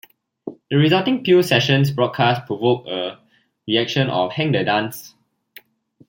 [0.71, 3.19] The resulting Peel session's broadcast provoked a
[3.67, 5.13] reaction of Hang the Dance!